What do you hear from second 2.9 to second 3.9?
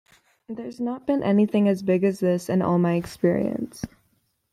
experience.